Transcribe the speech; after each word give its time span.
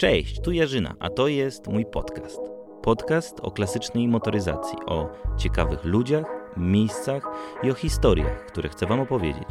Cześć, 0.00 0.40
tu 0.40 0.52
Jarzyna, 0.52 0.94
a 1.00 1.10
to 1.10 1.28
jest 1.28 1.66
mój 1.66 1.86
podcast. 1.86 2.40
Podcast 2.82 3.40
o 3.42 3.50
klasycznej 3.50 4.08
motoryzacji, 4.08 4.78
o 4.86 5.08
ciekawych 5.38 5.84
ludziach, 5.84 6.26
miejscach 6.56 7.22
i 7.62 7.70
o 7.70 7.74
historiach, 7.74 8.46
które 8.46 8.68
chcę 8.68 8.86
Wam 8.86 9.00
opowiedzieć. 9.00 9.48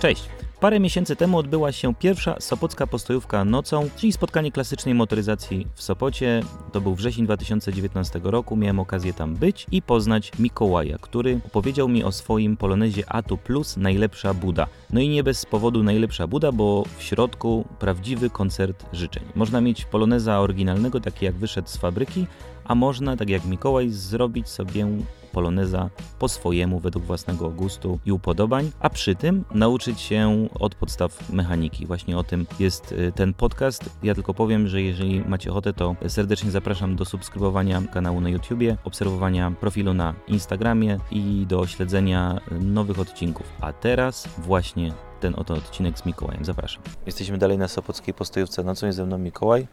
Cześć! 0.00 0.41
Parę 0.62 0.80
miesięcy 0.80 1.16
temu 1.16 1.38
odbyła 1.38 1.72
się 1.72 1.94
pierwsza 1.94 2.36
Sopocka 2.40 2.86
postojówka 2.86 3.44
nocą, 3.44 3.88
czyli 3.96 4.12
spotkanie 4.12 4.52
klasycznej 4.52 4.94
motoryzacji 4.94 5.66
w 5.74 5.82
Sopocie. 5.82 6.42
To 6.72 6.80
był 6.80 6.94
wrzesień 6.94 7.24
2019 7.24 8.20
roku, 8.24 8.56
miałem 8.56 8.80
okazję 8.80 9.12
tam 9.12 9.34
być 9.34 9.66
i 9.72 9.82
poznać 9.82 10.32
Mikołaja, 10.38 10.98
który 11.00 11.40
opowiedział 11.46 11.88
mi 11.88 12.04
o 12.04 12.12
swoim 12.12 12.56
Polonezie 12.56 13.12
Atu 13.12 13.36
Plus 13.36 13.76
Najlepsza 13.76 14.34
Buda. 14.34 14.66
No 14.92 15.00
i 15.00 15.08
nie 15.08 15.22
bez 15.22 15.46
powodu 15.46 15.82
Najlepsza 15.82 16.26
Buda, 16.26 16.52
bo 16.52 16.84
w 16.98 17.02
środku 17.02 17.64
prawdziwy 17.78 18.30
koncert 18.30 18.86
życzeń. 18.92 19.22
Można 19.34 19.60
mieć 19.60 19.84
Poloneza 19.84 20.40
oryginalnego, 20.40 21.00
taki 21.00 21.24
jak 21.24 21.34
wyszedł 21.34 21.68
z 21.68 21.76
fabryki, 21.76 22.26
a 22.64 22.74
można, 22.74 23.16
tak 23.16 23.30
jak 23.30 23.44
Mikołaj, 23.44 23.90
zrobić 23.90 24.48
sobie 24.48 24.86
poloneza 25.32 25.90
po 26.18 26.28
swojemu, 26.28 26.80
według 26.80 27.04
własnego 27.04 27.50
gustu 27.50 27.98
i 28.06 28.12
upodobań, 28.12 28.70
a 28.80 28.90
przy 28.90 29.14
tym 29.14 29.44
nauczyć 29.54 30.00
się 30.00 30.48
od 30.60 30.74
podstaw 30.74 31.30
mechaniki. 31.30 31.86
Właśnie 31.86 32.18
o 32.18 32.24
tym 32.24 32.46
jest 32.58 32.92
y, 32.92 33.12
ten 33.14 33.34
podcast. 33.34 33.90
Ja 34.02 34.14
tylko 34.14 34.34
powiem, 34.34 34.68
że 34.68 34.82
jeżeli 34.82 35.20
macie 35.20 35.50
ochotę, 35.50 35.72
to 35.72 35.96
serdecznie 36.08 36.50
zapraszam 36.50 36.96
do 36.96 37.04
subskrybowania 37.04 37.82
kanału 37.92 38.20
na 38.20 38.28
YouTubie, 38.28 38.76
obserwowania 38.84 39.50
profilu 39.50 39.94
na 39.94 40.14
Instagramie 40.28 40.98
i 41.10 41.46
do 41.48 41.66
śledzenia 41.66 42.40
nowych 42.60 42.98
odcinków. 42.98 43.46
A 43.60 43.72
teraz 43.72 44.28
właśnie 44.38 44.92
ten 45.20 45.34
oto 45.36 45.54
odcinek 45.54 45.98
z 45.98 46.06
Mikołajem. 46.06 46.44
Zapraszam. 46.44 46.82
Jesteśmy 47.06 47.38
dalej 47.38 47.58
na 47.58 47.68
Sopockiej 47.68 48.14
postojówce. 48.14 48.64
Na 48.64 48.74
co 48.74 48.86
jest 48.86 48.96
ze 48.96 49.06
mną 49.06 49.18
Mikołaj? 49.18 49.66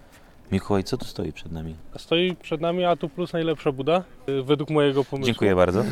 Mikołaj, 0.52 0.84
co 0.84 0.98
tu 0.98 1.06
stoi 1.06 1.34
przed 1.34 1.52
nami? 1.52 1.76
Stoi 1.98 2.36
przed 2.36 2.62
nami 2.62 2.86
Atu 2.86 3.10
Plus 3.10 3.34
najlepsza 3.34 3.72
Buda, 3.72 4.04
y, 4.30 4.44
według 4.44 4.70
mojego 4.70 5.04
pomysłu. 5.04 5.26
Dziękuję 5.28 5.56
bardzo. 5.56 5.84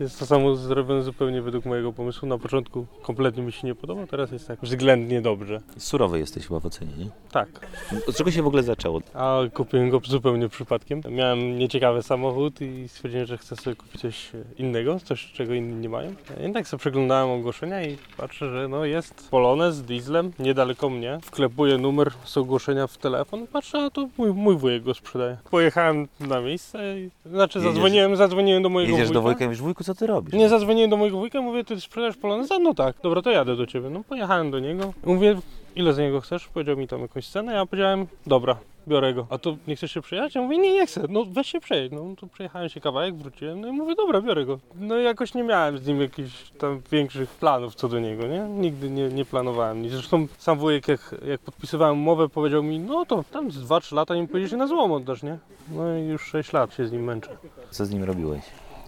Jest 0.00 0.18
to 0.18 0.26
samo 0.26 0.56
zrobione 0.56 1.02
zupełnie 1.02 1.42
według 1.42 1.64
mojego 1.64 1.92
pomysłu. 1.92 2.28
Na 2.28 2.38
początku 2.38 2.86
kompletnie 3.02 3.42
mi 3.42 3.52
się 3.52 3.66
nie 3.66 3.74
podobał, 3.74 4.06
teraz 4.06 4.32
jest 4.32 4.48
tak 4.48 4.58
względnie 4.62 5.20
dobrze. 5.20 5.60
Surowy 5.78 6.18
jesteś 6.18 6.46
chyba 6.46 6.60
w 6.60 6.66
ocenie, 6.66 6.92
nie? 6.98 7.06
Tak, 7.32 7.66
Od 8.08 8.16
czego 8.16 8.30
się 8.30 8.42
w 8.42 8.46
ogóle 8.46 8.62
zaczęło? 8.62 9.00
a 9.14 9.38
kupiłem 9.54 9.90
go 9.90 10.00
zupełnie 10.04 10.48
przypadkiem. 10.48 11.00
Miałem 11.10 11.58
nieciekawy 11.58 12.02
samochód 12.02 12.60
i 12.60 12.88
stwierdziłem, 12.88 13.26
że 13.26 13.38
chcę 13.38 13.56
sobie 13.56 13.76
kupić 13.76 14.00
coś 14.00 14.30
innego, 14.58 15.00
coś 15.04 15.32
czego 15.32 15.54
inni 15.54 15.74
nie 15.76 15.88
mają. 15.88 16.14
I 16.50 16.52
tak 16.52 16.68
sobie 16.68 16.78
przeglądałem 16.78 17.30
ogłoszenia 17.30 17.82
i 17.82 17.96
patrzę, 18.16 18.50
że 18.52 18.68
no 18.68 18.84
jest 18.84 19.28
Polonez 19.30 19.74
z 19.76 19.82
dieslem 19.82 20.32
niedaleko 20.38 20.90
mnie. 20.90 21.18
Wklepuję 21.22 21.78
numer 21.78 22.10
z 22.24 22.36
ogłoszenia 22.36 22.86
w 22.86 22.98
telefon, 22.98 23.19
patrzę, 23.52 23.78
a 23.78 23.90
to 23.90 24.08
mój, 24.18 24.32
mój 24.32 24.56
wujek 24.56 24.82
go 24.82 24.94
sprzedaje. 24.94 25.36
Pojechałem 25.50 26.08
na 26.20 26.40
miejsce 26.40 27.00
i 27.00 27.10
znaczy 27.26 27.58
Jedziesz- 27.58 27.72
zadzwoniłem, 27.72 28.16
zadzwoniłem 28.16 28.62
do 28.62 28.68
mojego 28.68 28.92
Jedziesz 28.92 29.10
do 29.10 29.20
wujka. 29.20 29.32
wujka 29.32 29.44
i 29.44 29.48
mówisz, 29.48 29.62
wujku, 29.62 29.84
co 29.84 29.94
ty 29.94 30.06
robisz? 30.06 30.34
Nie 30.34 30.48
zadzwoniłem 30.48 30.90
do 30.90 30.96
mojego 30.96 31.18
wujka, 31.18 31.40
mówię, 31.40 31.64
ty 31.64 31.80
sprzedasz 31.80 32.16
poloneza? 32.16 32.58
No 32.58 32.74
tak, 32.74 32.96
dobra, 33.02 33.22
to 33.22 33.30
jadę 33.30 33.56
do 33.56 33.66
ciebie. 33.66 33.90
No 33.90 34.02
pojechałem 34.08 34.50
do 34.50 34.58
niego, 34.58 34.92
mówię, 35.04 35.36
ile 35.76 35.92
za 35.92 36.02
niego 36.02 36.20
chcesz? 36.20 36.48
Powiedział 36.48 36.76
mi 36.76 36.88
tam 36.88 37.00
jakąś 37.00 37.28
cenę, 37.28 37.54
ja 37.54 37.66
powiedziałem, 37.66 38.06
dobra, 38.26 38.56
biorę 38.90 39.14
go. 39.14 39.26
A 39.30 39.38
to 39.38 39.56
nie 39.66 39.76
chcesz 39.76 39.92
się 39.92 40.00
przejechać? 40.02 40.34
Ja 40.34 40.42
mówię, 40.42 40.58
nie, 40.58 40.72
nie 40.72 40.86
chcę, 40.86 41.02
no 41.08 41.24
weź 41.24 41.46
się 41.46 41.60
przejedź. 41.60 41.92
No 41.92 42.04
to 42.20 42.26
przejechałem 42.26 42.68
się 42.68 42.80
kawałek, 42.80 43.14
wróciłem, 43.16 43.60
no 43.60 43.68
i 43.68 43.72
mówię, 43.72 43.94
dobra, 43.94 44.20
biorę 44.20 44.44
go. 44.44 44.58
No 44.74 44.98
i 44.98 45.04
jakoś 45.04 45.34
nie 45.34 45.42
miałem 45.42 45.78
z 45.78 45.86
nim 45.86 46.00
jakichś 46.00 46.50
tam 46.50 46.80
większych 46.92 47.30
planów 47.30 47.74
co 47.74 47.88
do 47.88 48.00
niego, 48.00 48.26
nie? 48.26 48.38
Nigdy 48.40 48.90
nie, 48.90 49.08
nie 49.08 49.24
planowałem 49.24 49.82
nic. 49.82 49.92
Zresztą 49.92 50.26
sam 50.38 50.58
wujek, 50.58 50.88
jak, 50.88 51.14
jak 51.26 51.40
podpisywałem 51.40 51.98
umowę, 51.98 52.28
powiedział 52.28 52.62
mi, 52.62 52.78
no 52.78 53.04
to 53.06 53.24
tam 53.32 53.50
z 53.50 53.58
2-3 53.68 53.94
lata 53.94 54.14
nim 54.14 54.28
pojedziesz 54.28 54.52
i 54.52 54.56
na 54.56 54.66
złom 54.66 54.92
oddasz, 54.92 55.22
nie? 55.22 55.38
No 55.74 55.96
i 55.98 56.02
już 56.02 56.22
6 56.22 56.52
lat 56.52 56.74
się 56.74 56.86
z 56.86 56.92
nim 56.92 57.04
męczę. 57.04 57.30
Co 57.70 57.86
z 57.86 57.90
nim 57.90 58.04
robiłeś? 58.04 58.42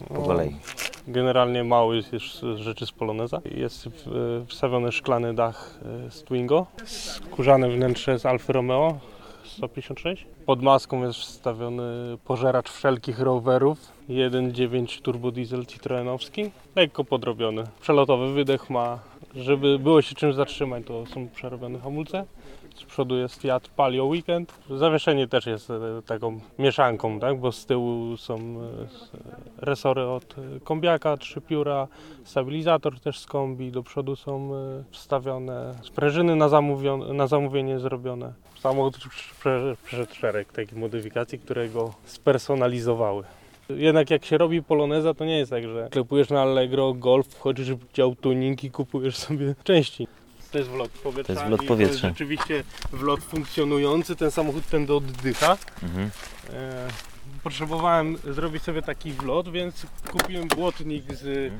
Po 0.07 0.13
No, 0.13 0.21
kolei. 0.21 0.55
Generalnie 1.07 1.63
mały 1.63 1.95
jest 1.95 2.13
już 2.13 2.41
rzeczy 2.55 2.85
z 2.85 2.91
Poloneza. 2.91 3.41
Jest 3.55 3.85
w- 3.87 4.45
wstawiony 4.47 4.91
szklany 4.91 5.33
dach 5.33 5.79
e, 6.07 6.11
z 6.11 6.23
Twingo, 6.23 6.65
skórzane 6.85 7.69
wnętrze 7.69 8.19
z 8.19 8.25
Alfa 8.25 8.53
Romeo 8.53 8.97
156. 9.53 10.25
Pod 10.45 10.61
maską 10.61 11.03
jest 11.03 11.19
wstawiony 11.19 12.17
pożeracz 12.25 12.69
wszelkich 12.69 13.19
rowerów 13.19 13.91
1.9 14.09 15.01
turbo 15.01 15.31
diesel 15.31 15.65
citroenowski, 15.65 16.51
lekko 16.75 17.03
podrobiony. 17.03 17.63
Przelotowy 17.81 18.33
wydech 18.33 18.69
ma, 18.69 18.99
żeby 19.35 19.79
było 19.79 20.01
się 20.01 20.15
czym 20.15 20.33
zatrzymać, 20.33 20.83
to 20.85 21.05
są 21.05 21.29
przerobione 21.29 21.79
hamulce. 21.79 22.25
Z 22.75 22.83
przodu 22.83 23.17
jest 23.17 23.41
Fiat 23.41 23.67
Palio 23.67 24.05
Weekend. 24.05 24.53
Zawieszenie 24.69 25.27
też 25.27 25.45
jest 25.45 25.69
e, 25.69 26.01
taką 26.05 26.39
mieszanką, 26.59 27.19
tak? 27.19 27.39
bo 27.39 27.51
z 27.51 27.65
tyłu 27.65 28.17
są 28.17 28.35
e, 28.37 28.61
resory 29.57 30.01
od 30.01 30.35
kombiaka, 30.63 31.17
trzy 31.17 31.41
pióra, 31.41 31.87
stabilizator 32.23 32.99
też 32.99 33.19
z 33.19 33.25
kombi, 33.25 33.71
do 33.71 33.83
przodu 33.83 34.15
są 34.15 34.55
e, 34.55 34.83
wstawione 34.91 35.75
sprężyny 35.83 36.35
na, 36.35 36.49
na 37.13 37.27
zamówienie 37.27 37.79
zrobione. 37.79 38.33
Samochód 38.59 38.97
prze- 38.97 39.75
przeszedł 39.85 40.13
szereg 40.13 40.51
takich 40.51 40.77
modyfikacji, 40.77 41.39
które 41.39 41.69
go 41.69 41.93
spersonalizowały. 42.05 43.23
Jednak 43.69 44.09
jak 44.09 44.25
się 44.25 44.37
robi 44.37 44.63
poloneza, 44.63 45.13
to 45.13 45.25
nie 45.25 45.37
jest 45.37 45.51
tak, 45.51 45.63
że 45.63 45.87
klepujesz 45.91 46.29
na 46.29 46.41
Allegro 46.41 46.93
Golf, 46.93 47.27
wchodzisz 47.27 47.73
w 47.73 47.93
dział 47.93 48.15
tuning 48.15 48.63
i 48.63 48.71
kupujesz 48.71 49.17
sobie 49.17 49.55
części. 49.63 50.07
To 50.53 50.57
jest 50.57 50.69
wlot 50.69 50.89
powietrza. 50.91 51.33
To 51.33 51.39
jest 51.39 51.45
wlot 51.45 51.65
powietrza. 51.65 52.01
To 52.01 52.07
jest 52.07 52.17
rzeczywiście 52.19 52.63
wlot 52.91 53.19
funkcjonujący, 53.19 54.15
ten 54.15 54.31
samochód 54.31 54.67
tędy 54.69 54.93
oddycha. 54.93 55.57
Mhm. 55.83 56.09
E, 56.53 56.87
potrzebowałem 57.43 58.17
zrobić 58.17 58.63
sobie 58.63 58.81
taki 58.81 59.11
wlot, 59.11 59.49
więc 59.51 59.85
kupiłem 60.11 60.47
błotnik 60.47 61.13
z 61.13 61.51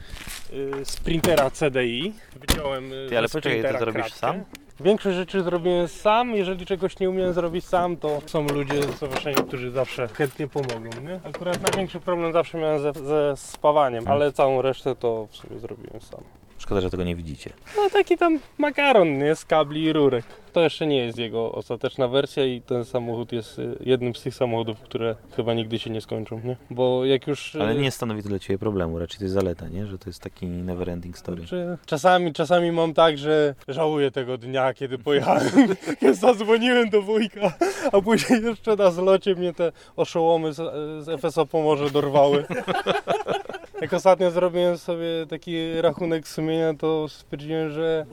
e, 0.82 0.86
Sprintera 0.86 1.50
CDI. 1.52 2.14
Wyciąłem 2.36 2.84
e, 2.84 2.88
Mhm. 2.88 3.09
Ty, 3.09 3.18
ale 3.18 3.28
ze 3.28 3.32
poczekaj, 3.40 3.59
Sprintera 3.59 3.80
zrobisz 3.80 4.02
kratkę. 4.02 4.20
sam? 4.20 4.44
Większość 4.80 5.18
rzeczy 5.18 5.44
zrobiłem 5.44 5.88
sam. 5.88 6.36
Jeżeli 6.36 6.66
czegoś 6.66 7.00
nie 7.00 7.09
umiem 7.09 7.34
zrobić 7.34 7.66
sam, 7.66 7.98
to 7.98 8.22
są 8.26 8.48
ludzie 8.48 8.84
z 8.84 8.96
stowarzyszenia, 8.96 9.38
którzy 9.48 9.72
zawsze 9.72 10.08
chętnie 10.08 10.48
pomogą. 10.48 10.90
Nie? 11.02 11.20
Akurat 11.24 11.62
największy 11.62 12.00
problem 12.00 12.34
zawsze 12.34 12.58
miałem 12.58 12.82
ze, 12.82 12.94
ze 12.94 13.34
spawaniem, 13.38 14.08
ale 14.08 14.32
całą 14.34 14.62
resztę 14.62 14.96
to 14.96 15.28
w 15.32 15.36
sumie 15.36 15.59
zrobiłem 15.59 16.02
sam. 16.02 16.22
Szkoda, 16.63 16.81
że 16.81 16.90
tego 16.90 17.03
nie 17.03 17.16
widzicie. 17.16 17.50
No 17.78 17.90
taki 17.90 18.18
tam 18.18 18.40
makaron, 18.57 19.18
nie? 19.18 19.35
Z 19.35 19.46
kabli 19.46 19.84
i 19.84 19.94
rurek. 19.94 20.25
To 20.53 20.62
jeszcze 20.62 20.88
nie 20.88 20.97
jest 20.97 21.18
jego 21.18 21.51
ostateczna 21.51 22.07
wersja 22.07 22.46
i 22.46 22.62
ten 22.62 22.85
samochód 22.85 23.31
jest 23.31 23.59
y, 23.59 23.78
jednym 23.79 24.16
z 24.16 24.22
tych 24.22 24.35
samochodów, 24.35 24.79
które 24.79 25.16
chyba 25.35 25.53
nigdy 25.53 25.79
się 25.79 25.90
nie 25.90 26.02
skończą, 26.02 26.41
nie? 26.44 26.56
Bo 26.69 27.06
jak 27.06 27.28
już... 27.28 27.56
Ale 27.56 27.72
y, 27.72 27.75
nie 27.75 27.91
stanowi 27.91 28.23
to 28.23 28.29
dla 28.29 28.40
Ciebie 28.40 28.57
problemu, 28.57 29.00
raczej 29.00 29.18
to 29.18 29.23
jest 29.23 29.34
zaleta, 29.34 29.68
nie? 29.68 29.85
Że 29.85 29.97
to 29.97 30.09
jest 30.09 30.22
taki 30.22 30.47
never 30.47 30.90
ending 30.90 31.18
story. 31.18 31.46
Czy 31.46 31.78
czasami, 31.85 32.34
czasami 32.34 32.72
mam 32.72 32.94
tak, 32.94 33.18
że 33.18 33.56
żałuję 33.68 34.12
tego 34.12 34.38
dnia, 34.38 34.73
kiedy 34.73 34.97
pojechałem. 34.97 35.52
Ja 36.02 36.13
zadzwoniłem 36.13 36.90
do 36.90 37.02
wujka, 37.02 37.53
a 37.91 38.02
później 38.02 38.44
jeszcze 38.44 38.75
na 38.75 38.91
zlocie 38.91 39.35
mnie 39.35 39.53
te 39.53 39.72
oszołomy 39.96 40.53
z, 40.53 40.57
z 41.06 41.22
FSO 41.22 41.46
Pomorze 41.46 41.90
dorwały. 41.90 42.46
Jak 43.84 43.94
ostatnio 43.94 44.32
zrobiłem 44.32 44.78
sobie 44.78 45.08
taki 45.30 45.82
rachunek 45.82 46.28
sumienia, 46.28 46.74
to 46.74 47.08
stwierdziłem, 47.10 47.70
że 47.70 48.06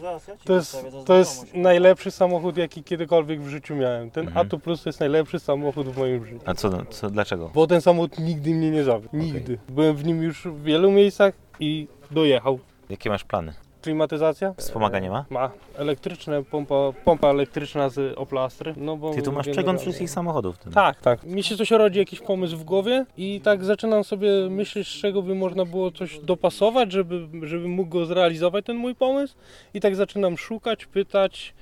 to 0.45 0.55
jest, 0.55 0.87
to 1.07 1.17
jest 1.17 1.55
najlepszy 1.55 2.11
samochód, 2.11 2.57
jaki 2.57 2.85
kiedykolwiek 2.85 3.41
w 3.41 3.49
życiu 3.49 3.77
miałem. 3.77 4.11
Ten 4.11 4.27
Mhm. 4.27 4.47
Atu 4.47 4.59
Plus 4.59 4.83
to 4.83 4.89
jest 4.89 5.01
najlepszy 5.01 5.39
samochód 5.39 5.89
w 5.89 5.99
moim 5.99 6.27
życiu. 6.27 6.41
A 6.47 6.55
co, 6.55 6.85
co 6.85 7.11
dlaczego? 7.11 7.51
Bo 7.55 7.67
ten 7.67 7.81
samochód 7.81 8.19
nigdy 8.19 8.51
mnie 8.51 8.71
nie 8.71 8.85
zawiódł. 8.85 9.17
Nigdy. 9.17 9.59
Byłem 9.69 9.97
w 9.97 10.05
nim 10.05 10.23
już 10.23 10.45
w 10.45 10.63
wielu 10.63 10.91
miejscach 10.91 11.35
i 11.61 11.89
dojechał. 12.11 12.59
Jakie 12.89 13.11
masz 13.11 13.25
plany? 13.25 13.55
Klimatyzacja? 13.83 14.54
Wspomaganie 14.57 15.10
ma? 15.10 15.25
Ma. 15.31 15.51
Elektryczne, 15.78 16.45
pompa, 16.45 16.75
pompa 17.04 17.28
elektryczna 17.28 17.89
z 17.89 18.19
Opla 18.19 18.43
Astry. 18.43 18.75
No 18.77 18.97
bo 18.97 19.15
Ty 19.15 19.22
tu 19.22 19.33
masz 19.33 19.47
generalnie- 19.47 19.53
przegląd 19.53 19.81
wszystkich 19.81 20.10
samochodów. 20.10 20.59
Tym. 20.59 20.72
Tak, 20.72 21.01
tak. 21.01 21.25
Mi 21.25 21.43
się 21.43 21.57
coś 21.57 21.71
rodzi, 21.71 21.99
jakiś 21.99 22.21
pomysł 22.21 22.57
w 22.57 22.65
głowie 22.65 23.04
i 23.16 23.41
tak 23.45 23.65
zaczynam 23.65 24.04
sobie 24.04 24.31
myśleć, 24.51 24.89
z 24.89 25.01
czego 25.01 25.22
by 25.22 25.34
można 25.34 25.65
było 25.65 25.91
coś 25.91 26.19
dopasować, 26.19 26.93
żeby, 26.93 27.28
żeby 27.43 27.69
mógł 27.69 27.91
go 27.91 28.07
zrealizować, 28.07 28.65
ten 28.65 28.77
mój 28.77 28.95
pomysł. 28.95 29.34
I 29.75 29.81
tak 29.81 29.97
zaczynam 29.97 30.39
szukać, 30.39 30.87
pytać, 30.87 31.54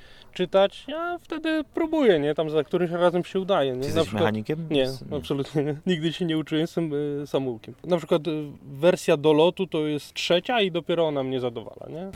czytać, 0.43 0.87
a 0.97 1.19
wtedy 1.19 1.65
próbuję, 1.75 2.19
nie? 2.19 2.35
Tam 2.35 2.51
za 2.51 2.65
którymś 2.65 2.91
razem 2.91 3.25
się 3.25 3.41
udaje, 3.41 3.73
nie? 3.73 3.79
Jesteś 3.79 4.03
przykład- 4.03 4.23
mechanikiem? 4.23 4.67
nie, 4.71 4.83
S- 4.83 5.05
absolutnie 5.17 5.65
nie. 5.65 5.77
Nigdy 5.87 6.13
się 6.13 6.25
nie 6.25 6.39
uczyłem, 6.39 6.61
jestem 6.61 6.93
y, 7.23 7.27
samoukiem. 7.27 7.75
Na 7.85 7.97
przykład 7.97 8.27
y, 8.29 8.45
wersja 8.63 9.17
do 9.17 9.33
lotu 9.33 9.67
to 9.67 9.87
jest 9.87 10.15
trzecia 10.15 10.61
i 10.61 10.71
dopiero 10.71 11.07
ona 11.09 11.23
mnie 11.23 11.41
zadowala, 11.41 11.87
nie? 11.91 12.11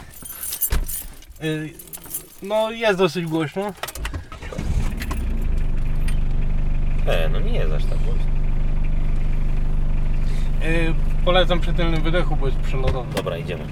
Y, 1.49 1.71
No 2.43 2.71
jest 2.71 2.99
dosyć 2.99 3.27
głośno. 3.27 3.73
E, 7.07 7.29
no 7.29 7.41
nie 7.41 7.53
jest 7.53 7.73
aż 7.73 7.85
tak 7.85 7.99
głośno. 7.99 8.25
Y, 10.65 10.95
Polecam 11.25 11.61
przy 11.61 11.73
tylnym 11.73 12.03
wydechu, 12.03 12.37
bo 12.37 12.47
jest 12.47 12.59
przelotowy. 12.59 13.15
Dobra, 13.15 13.39
idziemy. 13.39 13.65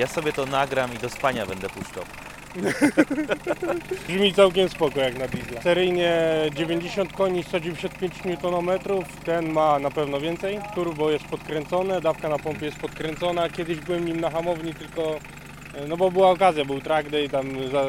Ja 0.00 0.06
sobie 0.06 0.32
to 0.32 0.46
nagram 0.46 0.94
i 0.94 0.98
do 0.98 1.08
spania 1.08 1.46
będę 1.46 1.68
puszczał. 1.68 2.04
Brzmi 4.08 4.34
całkiem 4.34 4.68
spoko 4.68 5.00
jak 5.00 5.18
na 5.18 5.28
diesla. 5.28 5.62
Seryjnie 5.62 6.12
90 6.54 7.12
koni, 7.12 7.42
195 7.42 8.14
Nm, 8.24 8.78
ten 9.24 9.52
ma 9.52 9.78
na 9.78 9.90
pewno 9.90 10.20
więcej. 10.20 10.58
Turbo 10.74 11.10
jest 11.10 11.24
podkręcone, 11.24 12.00
dawka 12.00 12.28
na 12.28 12.38
pompie 12.38 12.66
jest 12.66 12.78
podkręcona. 12.78 13.48
Kiedyś 13.48 13.78
byłem 13.78 14.04
nim 14.04 14.20
na 14.20 14.30
hamowni, 14.30 14.74
tylko 14.74 15.18
e, 15.74 15.86
no 15.88 15.96
bo 15.96 16.10
była 16.10 16.30
okazja, 16.30 16.64
był 16.64 16.80
track 16.80 17.10
day, 17.10 17.28
tam 17.28 17.70
za, 17.72 17.84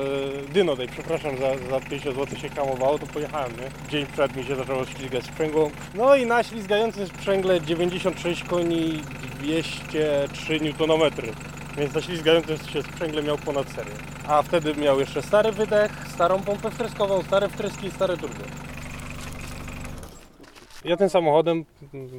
dyno 0.54 0.76
day, 0.76 0.88
przepraszam, 0.88 1.38
za, 1.38 1.58
za 1.70 1.80
50 1.80 2.16
zł 2.16 2.40
się 2.40 2.50
hamowało, 2.50 3.00
to 3.00 3.08
pojechałem, 3.08 3.52
nie? 3.52 3.90
Dzień 3.90 4.06
przed 4.14 4.36
mi 4.36 4.44
się 4.44 4.56
zaczęło 4.56 4.86
ślizgać 4.86 5.26
sprzęgło. 5.26 5.72
No 5.94 6.16
i 6.16 6.26
na 6.26 6.44
ślizgającym 6.44 7.08
sprzęgle 7.08 7.62
96 7.62 8.44
koni, 8.44 9.04
203 9.40 10.60
Nm. 10.80 11.12
Więc 11.82 11.94
na 11.94 12.02
ślizgającym 12.02 12.58
się 12.58 12.84
sprzęgle 12.84 13.24
miał 13.24 13.38
ponad 13.38 13.70
serię. 13.70 13.94
A 14.28 14.42
wtedy 14.42 14.76
miał 14.76 15.00
jeszcze 15.00 15.22
stary 15.22 15.52
wydech, 15.52 15.92
starą 16.14 16.40
pompę 16.44 16.72
wtryskową, 16.72 17.22
stare 17.24 17.50
wtryski 17.50 17.88
i 17.88 17.92
stare 17.92 18.18
turbo. 18.18 18.44
Ja 20.86 20.98
tym 20.98 21.10
samochodem 21.10 21.66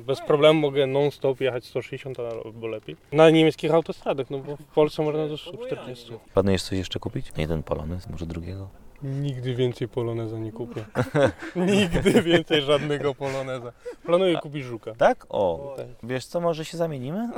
bez 0.06 0.20
problemu 0.20 0.60
mogę 0.60 0.86
non-stop 0.86 1.40
jechać 1.40 1.64
160 1.64 2.18
albo 2.44 2.66
lepiej. 2.66 2.96
Na 3.12 3.30
niemieckich 3.30 3.74
autostradach, 3.74 4.30
no 4.30 4.38
bo 4.38 4.56
w 4.56 4.64
Polsce 4.64 5.02
można 5.02 5.28
do 5.28 5.36
140. 5.38 6.12
Planujesz 6.34 6.62
coś 6.62 6.78
jeszcze 6.78 6.98
kupić? 7.00 7.32
Jeden 7.36 7.62
Polonez, 7.62 8.08
może 8.08 8.26
drugiego? 8.26 8.68
Nigdy 9.02 9.54
więcej 9.54 9.88
Poloneza 9.88 10.38
nie 10.38 10.52
kupię. 10.52 10.84
Nigdy 11.56 12.22
więcej 12.22 12.62
żadnego 12.62 13.14
Poloneza. 13.14 13.72
Planuję 14.04 14.38
kupić 14.38 14.64
Żuka. 14.64 14.94
Tak? 14.94 15.26
O, 15.28 15.74
Tak. 15.76 15.86
wiesz 16.02 16.26
co, 16.26 16.40
może 16.40 16.64
się 16.64 16.76
zamienimy? 16.76 17.28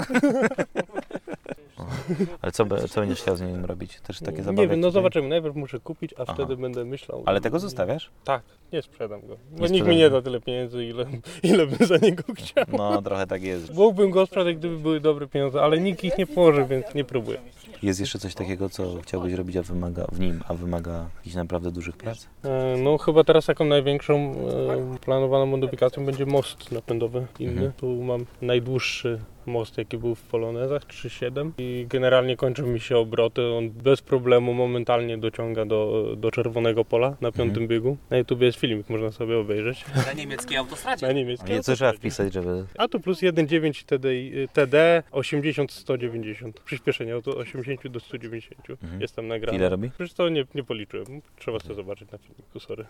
Ale 2.42 2.52
co, 2.52 2.64
co 2.88 3.00
będziesz 3.00 3.20
chciał 3.22 3.36
z 3.36 3.40
nim 3.40 3.64
robić? 3.64 4.00
Też 4.00 4.20
takie 4.20 4.42
zabawy? 4.42 4.62
Nie 4.62 4.68
wiem, 4.68 4.80
no 4.80 4.88
tutaj? 4.88 5.02
zobaczymy. 5.02 5.28
Najpierw 5.28 5.56
muszę 5.56 5.80
kupić, 5.80 6.12
a 6.18 6.22
Aha. 6.22 6.34
wtedy 6.34 6.56
będę 6.56 6.84
myślał. 6.84 7.22
Ale 7.26 7.40
tego 7.40 7.58
zostawiasz? 7.58 8.10
Tak, 8.24 8.42
nie 8.72 8.82
sprzedam 8.82 9.20
go. 9.20 9.36
Bo 9.50 9.56
Nie 9.56 9.60
nikt 9.62 9.72
mi 9.72 9.78
sprzedam. 9.78 9.96
nie 9.98 10.10
da 10.10 10.22
tyle 10.22 10.40
pieniędzy, 10.40 10.84
ile, 10.84 11.06
ile 11.52 11.66
bym 11.66 11.86
za 11.86 11.96
niego 11.96 12.22
chciał. 12.34 12.64
No, 12.72 13.02
trochę 13.02 13.26
tak 13.26 13.42
jest. 13.42 13.74
Mógłbym 13.74 14.10
go 14.10 14.26
sprzedać, 14.26 14.56
gdyby 14.56 14.78
były 14.78 15.00
dobre 15.00 15.26
pieniądze, 15.26 15.62
ale 15.62 15.80
nikt 15.80 16.04
ich 16.04 16.18
nie 16.18 16.26
położy, 16.26 16.64
więc 16.64 16.94
nie 16.94 17.04
próbuję. 17.04 17.38
Jest 17.82 18.00
jeszcze 18.00 18.18
coś 18.18 18.34
takiego, 18.34 18.68
co 18.68 18.96
chciałbyś 19.02 19.32
robić, 19.32 19.56
a 19.56 19.62
wymaga 19.62 20.06
w 20.12 20.20
nim, 20.20 20.40
a 20.48 20.54
wymaga 20.54 21.06
jakichś 21.16 21.36
naprawdę 21.36 21.70
dużych 21.70 21.96
prac? 21.96 22.26
E, 22.44 22.76
No 22.78 22.98
chyba 22.98 23.24
teraz 23.24 23.46
taką 23.46 23.64
największą 23.64 24.14
e, 24.14 24.98
planowaną 25.00 25.46
modyfikacją 25.46 26.06
będzie 26.06 26.26
most 26.26 26.72
napędowy 26.72 27.26
inny. 27.38 27.52
Mhm. 27.52 27.72
Tu 27.72 28.02
mam 28.02 28.26
najdłuższy 28.42 29.20
most, 29.46 29.78
jaki 29.78 29.98
był 29.98 30.14
w 30.14 30.22
Polonezach, 30.22 30.82
3,7 30.82 31.50
i 31.58 31.86
generalnie 31.88 32.36
kończą 32.36 32.66
mi 32.66 32.80
się 32.80 32.98
obroty. 32.98 33.42
On 33.46 33.70
bez 33.70 34.02
problemu 34.02 34.54
momentalnie 34.54 35.18
dociąga 35.18 35.64
do, 35.64 36.04
do 36.16 36.30
czerwonego 36.30 36.84
pola 36.84 37.16
na 37.20 37.32
piątym 37.32 37.62
Mhm. 37.62 37.68
biegu. 37.68 37.96
Na 38.10 38.16
YouTube 38.16 38.40
jest 38.40 38.58
filmik, 38.58 38.88
można 38.90 39.10
sobie 39.12 39.38
obejrzeć. 39.38 39.84
Na 40.06 40.12
niemieckiej 40.12 40.56
autostradzie. 40.56 41.06
Na 41.06 41.12
niemieckim. 41.12 41.48
Nie, 41.48 41.62
co 41.62 41.74
trzeba 41.76 41.92
wpisać, 41.92 42.32
żeby... 42.32 42.64
A 42.78 42.88
tu 42.88 43.00
plus 43.00 43.20
1,9 43.22 43.84
TD, 43.84 44.08
TD 44.52 45.02
80-190. 45.12 46.52
Przyspieszenie 46.64 47.16
od 47.16 47.28
80 47.28 47.88
do 47.88 48.00
190 48.00 48.70
Mhm. 48.70 49.00
jest 49.00 49.16
tam 49.16 49.28
nagrane. 49.28 49.58
Ile 49.58 49.68
robi? 49.68 49.90
Przecież 49.90 50.14
to 50.14 50.28
nie, 50.28 50.44
nie 50.54 50.64
policzyłem. 50.64 51.06
Trzeba 51.38 51.58
sobie 51.58 51.74
zobaczyć 51.74 52.10
na 52.12 52.18
filmiku, 52.18 52.60
sorry. 52.60 52.84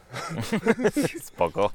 Spoko. 1.22 1.70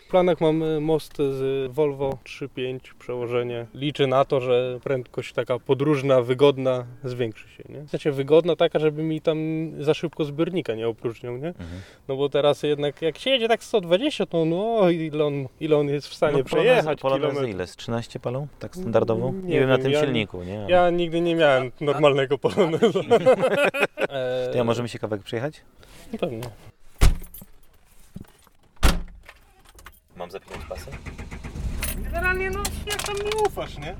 W 0.00 0.08
planach 0.10 0.40
mam 0.40 0.62
y, 0.62 0.80
most 0.80 1.16
z 1.16 1.72
Volvo 1.72 2.18
3.5 2.24 2.80
przełożenie. 2.98 3.66
Liczę 3.74 4.06
na 4.06 4.19
to, 4.24 4.40
że 4.40 4.78
prędkość 4.84 5.32
taka 5.32 5.58
podróżna, 5.58 6.22
wygodna 6.22 6.84
zwiększy 7.04 7.48
się. 7.48 7.62
Nie? 7.68 7.80
W 7.82 7.90
sensie 7.90 8.12
wygodna 8.12 8.56
taka, 8.56 8.78
żeby 8.78 9.02
mi 9.02 9.20
tam 9.20 9.38
za 9.80 9.94
szybko 9.94 10.24
zbiornika 10.24 10.74
nie 10.74 10.88
opróżniał, 10.88 11.36
nie? 11.36 11.48
Mhm. 11.48 11.68
No 12.08 12.16
bo 12.16 12.28
teraz 12.28 12.62
jednak 12.62 13.02
jak 13.02 13.18
się 13.18 13.30
jedzie 13.30 13.48
tak 13.48 13.64
120, 13.64 14.26
to 14.26 14.44
no 14.44 14.90
ile 14.90 15.24
on, 15.24 15.46
ile 15.60 15.76
on 15.76 15.88
jest 15.88 16.08
w 16.08 16.14
stanie 16.14 16.38
No, 16.38 16.44
przejechać 16.44 17.00
Polonezy 17.00 17.26
kilometrów. 17.28 17.50
ile? 17.54 17.66
Z 17.66 17.76
13 17.76 18.20
palą? 18.20 18.46
Tak 18.58 18.76
standardowo? 18.76 19.32
Nie, 19.32 19.42
Nie 19.48 19.60
wiem 19.60 19.68
na 19.68 19.78
tym 19.78 19.92
ja- 19.92 20.00
silniku, 20.00 20.42
nie? 20.42 20.58
Ale- 20.60 20.70
Ja 20.70 20.90
nigdy 20.90 21.20
nie 21.20 21.34
miałem 21.34 21.72
normalnego 21.80 22.38
poloneza. 22.38 23.00
To 24.52 24.56
ja 24.56 24.64
możemy 24.64 24.88
się 24.88 24.98
kawałek 24.98 25.22
przyjechać? 25.24 25.60
Pewnie. 26.20 26.40
Mam 30.16 30.30
zapinać 30.30 30.60
pasy? 30.68 30.90
Generalnie 32.12 32.50
no 32.50 32.62
jak 32.86 33.02
tam 33.02 33.14
mi 33.14 33.30
ufasz, 33.46 33.78
nie? 33.78 33.94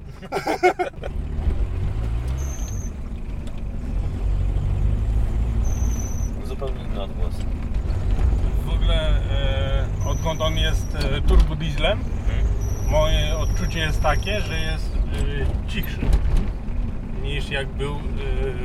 Zupełnie 6.45 6.85
inny 6.85 7.03
odgłos. 7.03 7.35
W 8.67 8.71
ogóle 8.75 9.09
e, 9.09 9.87
odkąd 10.07 10.41
on 10.41 10.57
jest 10.57 10.95
e, 10.95 11.21
turbo 11.21 11.55
dieslem, 11.57 12.05
moje 12.91 13.37
odczucie 13.37 13.79
jest 13.79 14.03
takie, 14.03 14.41
że 14.41 14.59
jest 14.59 14.97
e, 14.97 15.69
cichszy 15.69 16.01
niż 17.23 17.51
jak 17.51 17.69
był 17.69 17.95
e, 17.95 17.99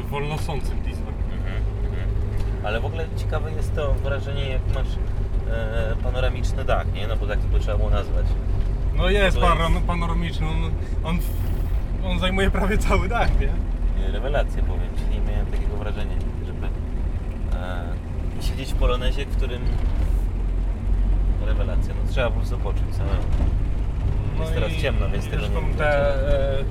wolnosącym 0.02 0.82
dieslem. 0.82 1.16
Ale 2.64 2.80
w 2.80 2.86
ogóle 2.86 3.06
ciekawe 3.18 3.52
jest 3.52 3.76
to 3.76 3.94
wrażenie, 3.94 4.50
jak 4.50 4.62
masz 4.76 4.88
e, 5.52 5.96
panoramiczny 6.04 6.66
dach, 6.66 6.94
nie? 6.94 7.08
No 7.08 7.16
bo 7.16 7.28
tak 7.28 7.40
to 7.40 7.48
by 7.48 7.60
trzeba 7.60 7.78
było 7.78 7.90
nazwać. 7.90 8.26
No 8.98 9.10
jest 9.10 9.38
To 9.38 9.44
jest- 9.46 9.54
paron- 9.62 9.82
panoramiczny, 9.88 10.48
on, 10.48 10.72
on, 11.04 11.18
on 12.06 12.20
zajmuje 12.20 12.52
prawie 12.52 12.78
cały 12.78 13.10
dach, 13.10 13.40
nie? 13.40 13.48
Nie, 14.02 14.12
Rewelacja, 14.12 14.64
powiem 14.64 14.90
Ci, 14.98 15.20
nie 15.20 15.32
miałem 15.32 15.46
takiego 15.46 15.76
wrażenia, 15.78 16.16
żeby 16.46 16.68
e, 17.58 18.44
siedzieć 18.44 18.74
w 18.74 18.76
polonezie, 18.76 19.26
w 19.26 19.36
którym... 19.38 19.62
Rewelacja, 21.46 21.94
no 22.06 22.12
trzeba 22.12 22.28
po 22.30 22.36
prostu 22.36 22.58
poczuć 22.58 22.96
samemu. 22.96 23.24
Jest 24.40 24.54
teraz 24.54 24.72
ciemno, 24.72 25.10
więc 25.10 25.26
i 25.26 25.30
tego 25.30 25.42
nie 25.42 25.48
zresztą 25.48 25.68
widać. 25.68 25.78
te 25.78 26.60
e, 26.60 26.64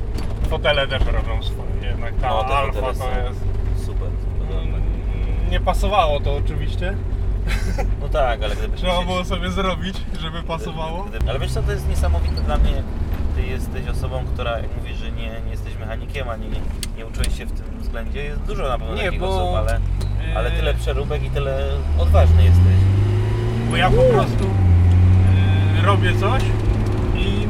fotele 0.48 0.86
też 0.88 1.02
robią 1.06 1.42
swoje, 1.42 1.70
jednak 1.90 2.14
ta 2.14 2.28
No, 2.28 2.44
te 2.44 2.56
alfa 2.56 2.72
fotele 2.72 2.92
to 2.92 2.98
są 2.98 3.04
jest... 3.28 3.40
Super. 3.86 4.08
Mm, 4.50 5.50
Nie 5.50 5.60
pasowało 5.60 6.20
to 6.20 6.34
oczywiście. 6.36 6.94
No 8.00 8.08
tak, 8.08 8.42
ale 8.42 8.56
gdyby 8.56 8.76
Trzeba 8.76 8.92
siedzieć- 8.92 9.06
było 9.06 9.24
sobie 9.24 9.50
zrobić, 9.50 9.96
żeby 10.20 10.42
pasowało. 10.42 11.04
Gdyby- 11.04 11.30
Ale 11.30 11.38
wiesz 11.38 11.52
co, 11.52 11.62
to 11.62 11.72
jest 11.72 11.88
niesamowite 11.88 12.40
dla 12.42 12.56
mnie. 12.56 12.82
Ty 13.36 13.42
jesteś 13.42 13.88
osobą, 13.88 14.24
która, 14.34 14.58
jak 14.58 14.76
mówisz, 14.76 14.96
że 14.96 15.10
nie, 15.12 15.40
nie 15.44 15.50
jesteś 15.50 15.76
mechanikiem, 15.78 16.28
ani 16.28 16.46
nie, 16.48 16.60
nie 16.98 17.06
uczyłeś 17.06 17.38
się 17.38 17.46
w 17.46 17.52
tym 17.52 17.80
względzie. 17.80 18.24
Jest 18.24 18.40
dużo 18.40 18.68
na 18.68 18.78
pewno 18.78 18.94
Nie, 18.94 19.04
takich 19.04 19.20
bo- 19.20 19.28
osób, 19.28 19.56
ale, 19.56 19.80
ale 20.36 20.50
Yy, 20.50 20.56
tyle 20.56 20.74
przeróbek 20.74 21.22
i 21.24 21.30
tyle 21.30 21.70
odważny 21.98 22.44
jesteś. 22.44 22.76
Bo 23.70 23.76
ja 23.76 23.90
po 23.90 24.02
prostu 24.02 24.44
yy, 25.76 25.86
robię 25.86 26.12
coś 26.20 26.42
i 27.16 27.46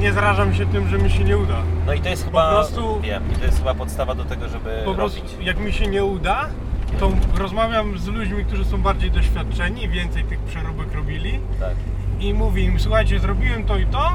nie 0.00 0.12
zrażam 0.12 0.54
się 0.54 0.66
tym, 0.66 0.88
że 0.88 0.98
mi 0.98 1.10
się 1.10 1.24
nie 1.24 1.38
uda. 1.38 1.56
No 1.86 1.92
i 1.92 2.00
to 2.00 2.08
jest 2.08 2.24
chyba, 2.24 2.50
prostu- 2.54 3.00
wiem, 3.00 3.22
i 3.32 3.36
to 3.36 3.44
jest 3.44 3.58
chyba 3.58 3.74
podstawa 3.74 4.14
do 4.14 4.24
tego, 4.24 4.48
żeby 4.48 4.70
Po 4.84 4.92
robić. 4.92 4.96
prostu 4.96 5.42
jak 5.42 5.58
mi 5.58 5.72
się 5.72 5.86
nie 5.86 6.04
uda, 6.04 6.46
to 6.94 7.12
rozmawiam 7.38 7.98
z 7.98 8.06
ludźmi, 8.06 8.44
którzy 8.44 8.64
są 8.64 8.82
bardziej 8.82 9.10
doświadczeni, 9.10 9.88
więcej 9.88 10.24
tych 10.24 10.38
przeróbek 10.38 10.92
robili 10.94 11.38
Tak. 11.60 11.74
i 12.20 12.34
mówię 12.34 12.62
im, 12.62 12.80
słuchajcie, 12.80 13.20
zrobiłem 13.20 13.64
to 13.64 13.78
i 13.78 13.86
to 13.86 14.10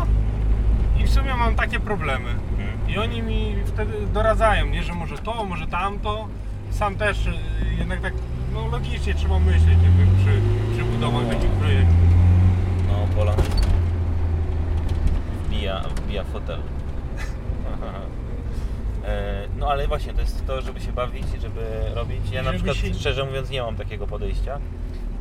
i 1.00 1.04
w 1.04 1.10
sumie 1.10 1.34
mam 1.36 1.56
takie 1.56 1.80
problemy. 1.80 2.30
Mhm. 2.30 2.70
I 2.90 2.98
oni 2.98 3.22
mi 3.22 3.56
wtedy 3.66 3.94
doradzają, 4.14 4.66
nie, 4.66 4.84
że 4.84 4.94
może 4.94 5.18
to, 5.18 5.46
może 5.46 5.68
tamto. 5.68 6.28
Sam 6.72 6.96
też 6.96 7.26
y, 7.28 7.32
jednak 7.80 8.02
tak 8.02 8.14
no, 8.54 8.68
logicznie 8.68 9.14
trzeba 9.14 9.40
myśleć 9.40 9.78
jakby 9.84 10.18
przy, 10.18 10.42
przy 10.76 10.84
budowach 10.86 11.24
No. 11.24 11.30
takich 11.34 11.50
projektów. 11.50 11.96
No, 12.88 13.16
Polonez 13.16 13.46
wbija, 15.46 15.82
wbija 15.96 16.24
fotel. 16.24 16.60
E, 19.06 19.39
No 19.60 19.68
ale 19.70 19.88
właśnie, 19.88 20.14
to 20.14 20.22
jest 20.22 20.48
to, 20.48 20.62
żeby 20.62 20.82
się 20.82 20.92
bawić, 20.92 21.26
żeby 21.42 21.62
robić. 21.96 22.32
Ja 22.32 22.44
na 22.44 22.52
Żeby 22.54 22.64
przykład, 22.64 22.78
się- 22.78 23.00
szczerze 23.00 23.26
mówiąc, 23.26 23.50
nie 23.50 23.62
mam 23.62 23.76
takiego 23.76 24.08
podejścia. 24.08 24.60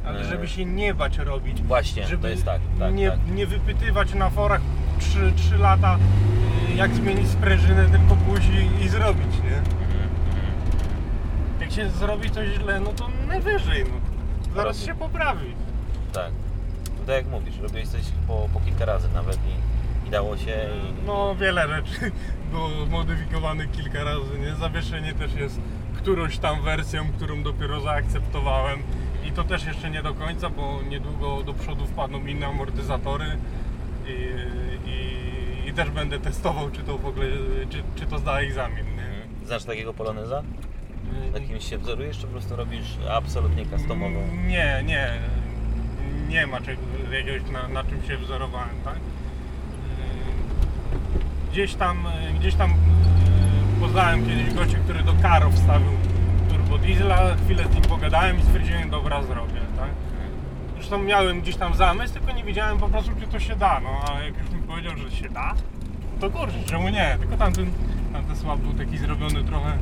Ale 0.04 0.21
E, 0.21 0.25
żeby 0.25 0.49
się 0.49 0.64
nie 0.64 0.95
bać 0.95 1.18
robić. 1.18 1.62
Właśnie, 1.62 2.07
żeby 2.07 2.23
to 2.23 2.28
jest 2.28 2.45
tak, 2.45 2.61
tak, 2.78 2.95
nie, 2.95 3.11
tak. 3.11 3.21
nie 3.35 3.47
wypytywać 3.47 4.14
na 4.14 4.30
forach 4.30 4.61
3, 5.00 5.33
3 5.37 5.57
lata 5.59 5.99
y, 6.73 6.75
jak 6.76 6.95
zmienić 6.95 7.28
sprężynę, 7.28 7.87
tylko 7.90 8.16
pójść 8.16 8.49
i, 8.85 8.88
zrobić, 8.88 9.26
nie? 9.45 9.57
Mhm, 9.59 9.66
mhm. 9.88 10.11
Jak 11.61 11.73
się 11.73 11.90
zrobi 11.90 12.30
coś 12.30 12.49
źle, 12.49 12.80
no 12.80 12.92
to 12.92 13.09
najwyżej, 13.28 13.85
no. 13.85 14.54
Zaraz 14.54 14.76
Robi- 14.80 14.87
się 14.87 14.95
poprawi. 14.95 15.54
Tak. 16.12 16.30
To 16.99 17.04
tak 17.07 17.16
jak 17.16 17.26
mówisz, 17.26 17.59
robiłeś 17.59 17.88
coś 17.88 18.00
po, 18.26 18.49
po 18.54 18.61
kilka 18.61 18.85
razy 18.85 19.09
nawet 19.14 19.37
i, 19.37 19.54
i 20.09 20.11
dało 20.11 20.37
się 20.37 20.50
i... 20.53 21.07
No 21.07 21.35
wiele 21.35 21.69
rzeczy 21.69 22.12
było 22.50 22.69
modyfikowanych 22.91 23.71
kilka 23.71 24.05
razy, 24.05 24.38
nie? 24.41 24.55
Zawieszenie 24.55 25.15
też 25.15 25.35
jest 25.35 25.61
którąś 25.97 26.38
tam 26.38 26.62
wersją, 26.62 27.12
którą 27.17 27.43
dopiero 27.43 27.81
zaakceptowałem 27.81 28.79
i 29.29 29.33
to 29.33 29.45
też 29.45 29.67
jeszcze 29.67 29.91
nie 29.91 30.03
do 30.03 30.15
końca, 30.15 30.50
bo 30.50 30.81
niedługo 30.88 31.43
do 31.43 31.55
przodu 31.55 31.87
wpadną 31.87 32.27
inne 32.27 32.47
amortyzatory 32.47 33.27
i, 34.07 34.11
i, 34.91 35.69
i 35.69 35.73
też 35.73 35.91
będę 35.91 36.19
testował, 36.21 36.71
czy 36.71 36.83
to 36.83 36.99
w 36.99 37.07
ogóle, 37.07 37.27
czy, 37.71 37.83
czy 37.95 38.07
to 38.07 38.19
zda 38.19 38.41
egzamin, 38.41 38.87
nie? 38.97 39.47
Znasz 39.47 39.65
takiego 39.65 39.95
poloneza? 39.95 40.43
Na 41.33 41.41
kimś 41.41 41.71
się 41.71 41.79
wzorujesz, 41.79 42.19
czy 42.19 42.27
po 42.27 42.33
prostu 42.33 42.57
robisz 42.57 42.97
absolutnie 43.11 43.67
customową? 43.67 44.29
Nie, 44.47 44.83
nie. 44.87 45.12
Nie 46.29 46.47
ma 46.47 46.61
czego, 46.61 46.83
jakiegoś 47.12 47.50
na, 47.50 47.69
na 47.69 47.85
czym 47.85 48.03
się 48.03 48.17
wzorowałem, 48.17 48.77
tak? 48.85 48.99
Gdzieś 51.52 51.75
tam, 51.75 52.07
yy, 52.25 52.38
gdzieś 52.38 52.55
tam 52.55 52.71
yy, 52.71 53.81
poznałem 53.81 54.26
kiedyś 54.26 54.55
gościa, 54.55 54.78
który 54.78 55.02
do 55.02 55.12
Karo 55.23 55.50
wstawił 55.50 55.90
turbo 56.49 56.78
diesla, 56.78 57.37
chwilę 57.45 57.64
z 57.64 57.75
nim 57.75 57.83
pogadałem 57.83 58.38
i 58.38 58.43
stwierdziłem, 58.43 58.90
dobra, 58.90 59.23
zrobię, 59.23 59.61
tak? 59.76 59.90
Zresztą 60.75 60.99
miałem 60.99 61.40
gdzieś 61.40 61.57
tam 61.57 61.75
zamysł, 61.75 62.14
tylko 62.14 62.33
nie 62.33 62.45
wiedziałem 62.45 62.78
po 62.78 62.88
prostu, 62.88 63.11
czy 63.21 63.26
to 63.26 63.40
się 63.40 63.57
da, 63.57 63.81
no 63.81 63.88
a 64.09 64.21
jak 64.21 64.38
już 64.38 64.50
mi 64.50 64.62
powiedział, 64.62 64.97
że 64.97 65.11
się 65.11 65.28
da, 65.28 65.55
to 66.21 66.31
kurczę, 66.31 66.62
czemu 66.67 66.88
nie? 66.88 67.17
Tylko 67.21 67.37
tamten, 67.37 67.71
tamten 68.12 68.37
słab 68.37 68.59
był 68.59 68.73
taki 68.73 68.99
zrobiony 68.99 69.45
trochę 69.45 69.78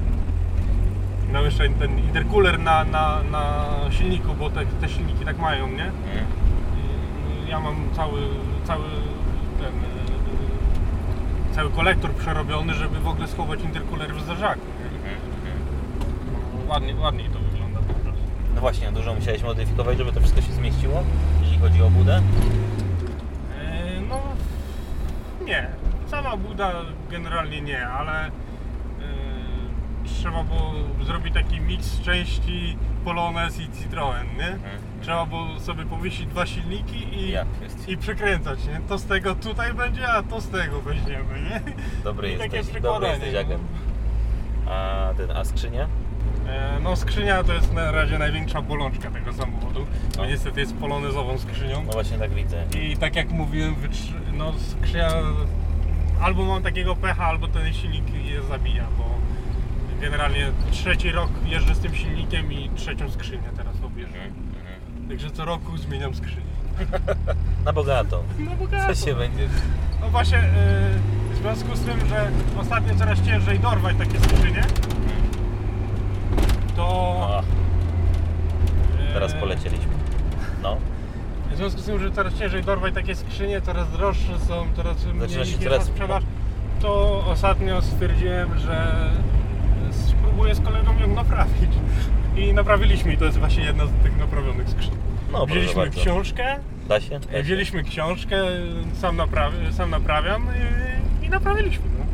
Miał 1.32 1.44
jeszcze 1.44 1.68
ten 1.68 1.98
intercooler 1.98 2.58
na, 2.58 2.84
na, 2.84 3.22
na 3.22 3.64
silniku, 3.90 4.34
bo 4.34 4.50
te, 4.50 4.66
te 4.66 4.88
silniki 4.88 5.24
tak 5.24 5.38
mają, 5.38 5.68
nie? 5.68 5.84
Mhm. 5.84 6.26
Ja 7.48 7.60
mam 7.60 7.76
cały, 7.96 8.20
cały 8.64 8.84
ten 9.58 9.72
e, 9.72 9.95
cały 11.56 11.70
kolektor 11.70 12.10
przerobiony, 12.14 12.74
żeby 12.74 13.00
w 13.00 13.08
ogóle 13.08 13.28
schować 13.28 13.60
intercooler 13.60 14.14
w 14.14 14.22
zderzaku. 14.22 14.60
Mhm, 14.84 15.14
mhm. 15.14 15.58
No, 16.66 16.72
Ładnie, 16.72 16.94
ładniej 16.94 17.28
to 17.28 17.38
wygląda 17.38 17.78
po 17.78 17.94
prostu. 17.94 18.22
No 18.54 18.60
właśnie, 18.60 18.92
dużo 18.92 19.14
musiałeś 19.14 19.42
modyfikować, 19.42 19.98
żeby 19.98 20.12
to 20.12 20.20
wszystko 20.20 20.40
się 20.40 20.52
zmieściło, 20.52 21.02
jeśli 21.42 21.58
chodzi 21.58 21.82
o 21.82 21.90
budę. 21.90 22.22
E, 23.60 24.00
No 24.08 24.20
nie, 25.44 25.68
sama 26.10 26.36
buda 26.36 26.72
generalnie 27.10 27.60
nie, 27.60 27.88
ale 27.88 28.26
e, 28.26 28.30
trzeba 30.04 30.44
było 30.44 30.72
zrobić 31.04 31.34
taki 31.34 31.60
miks 31.60 32.00
części 32.00 32.76
Polones 33.04 33.60
i 33.60 33.68
Citroen, 33.82 34.26
nie? 34.26 34.48
Mhm. 34.48 34.78
Trzeba 35.02 35.26
było 35.26 35.60
sobie 35.60 35.84
powiesić 35.84 36.26
dwa 36.26 36.46
silniki 36.46 37.14
i, 37.18 37.30
Jak 37.30 37.46
jest? 37.62 37.88
i 37.88 37.96
przykręcać, 37.96 38.64
nie? 38.66 38.80
To 38.88 38.98
z 38.98 39.04
tego 39.04 39.34
tutaj 39.34 39.74
będzie, 39.74 40.08
a 40.08 40.22
to 40.22 40.40
z 40.40 40.48
tego 40.48 40.80
weźmiemy, 40.80 41.40
nie? 41.50 41.60
Dobry 42.04 42.32
I 42.32 42.38
takie 42.38 42.56
jesteś, 42.56 42.82
dobry 42.82 43.08
jesteś 43.08 43.34
agent. 43.34 43.62
A 44.68 45.08
ten, 45.16 45.30
a 45.30 45.44
skrzynia? 45.44 45.88
E, 46.48 46.78
No 46.82 46.96
skrzynia 46.96 47.44
to 47.44 47.52
jest 47.52 47.72
na 47.72 47.90
razie 47.92 48.18
największa 48.18 48.62
bolączka 48.62 49.10
tego 49.10 49.32
samochodu, 49.32 49.86
bo 50.16 50.22
No. 50.22 50.26
niestety 50.28 50.60
jest 50.60 50.74
polonezową 50.76 51.38
skrzynią. 51.38 51.82
No 51.86 51.92
właśnie 51.92 52.18
tak 52.18 52.30
widzę. 52.34 52.64
I 52.80 52.96
tak 52.96 53.16
jak 53.16 53.30
mówiłem, 53.30 53.74
wytrzy... 53.74 54.12
no 54.32 54.52
skrzynia 54.58 55.08
albo 56.22 56.44
mam 56.44 56.62
takiego 56.62 56.96
pecha, 56.96 57.24
albo 57.24 57.48
ten 57.48 57.72
silnik 57.72 58.04
je 58.24 58.42
zabija, 58.42 58.84
bo 58.98 59.04
generalnie 60.00 60.46
trzeci 60.70 61.10
rok 61.12 61.30
jeżdżę 61.46 61.74
z 61.74 61.78
tym 61.78 61.94
silnikiem 61.94 62.52
i 62.52 62.70
trzecią 62.76 63.10
skrzynię 63.10 63.48
teraz 63.56 63.74
objeżdżam. 63.84 64.20
Mhm. 64.20 64.45
Także 65.08 65.30
co 65.30 65.44
roku 65.44 65.76
zmieniam 65.76 66.14
skrzynię. 66.14 66.46
Na 67.64 67.72
bogato. 67.72 68.22
No 68.38 68.50
bo 68.60 68.94
Co 68.94 69.06
się 69.06 69.14
będzie? 69.14 69.48
No 70.00 70.08
właśnie, 70.10 70.38
yy, 70.38 71.34
w 71.34 71.38
związku 71.38 71.76
z 71.76 71.80
tym, 71.80 72.08
że 72.08 72.30
ostatnio 72.58 72.94
coraz 72.94 73.22
ciężej 73.22 73.60
dorwać 73.60 73.96
takie 73.98 74.20
skrzynie, 74.20 74.64
to... 76.76 76.86
O, 76.86 77.42
teraz 79.12 79.32
yy, 79.34 79.40
polecieliśmy. 79.40 79.92
No. 80.62 80.76
W 81.52 81.56
związku 81.56 81.80
z 81.80 81.84
tym, 81.84 82.00
że 82.00 82.10
coraz 82.12 82.34
ciężej 82.34 82.62
dorwać 82.62 82.94
takie 82.94 83.14
skrzynie, 83.14 83.60
coraz 83.60 83.90
droższe 83.92 84.38
są, 84.38 84.66
coraz 84.76 85.04
mniej 85.04 85.20
Zaczyna 85.20 85.44
się 85.44 85.56
ich 85.56 85.70
na 85.70 85.84
sprzedaż, 85.84 86.22
to 86.80 87.22
ostatnio 87.26 87.82
stwierdziłem, 87.82 88.58
że 88.58 89.10
spróbuję 89.90 90.54
z 90.54 90.60
kolegą 90.60 90.98
ją 90.98 91.06
naprawić. 91.06 91.70
I 92.48 92.52
naprawiliśmy 92.54 93.12
i 93.12 93.16
to 93.16 93.24
jest 93.24 93.38
właśnie 93.38 93.64
jedna 93.64 93.86
z 93.86 93.90
tych 94.02 94.16
naprawionych 94.18 94.68
skrzyń. 94.70 94.90
No, 95.32 95.46
Wzięliśmy 95.46 95.90
książkę, 95.90 96.56
Da 96.88 97.00
się? 97.00 97.20
Da 97.20 97.32
się. 97.32 97.42
wzięliśmy 97.42 97.82
książkę, 97.82 98.36
sam, 99.00 99.16
naprawi, 99.16 99.56
sam 99.72 99.90
naprawiam 99.90 100.46
i, 101.22 101.26
i 101.26 101.28
naprawiliśmy. 101.28 101.84
No. 101.98 102.04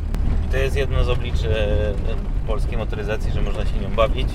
I 0.48 0.52
to 0.52 0.56
jest 0.56 0.76
jedno 0.76 1.04
z 1.04 1.08
obliczy 1.08 1.50
e, 1.60 2.46
polskiej 2.46 2.78
motoryzacji, 2.78 3.32
że 3.32 3.42
można 3.42 3.64
się 3.66 3.78
nią 3.78 3.90
bawić. 3.96 4.28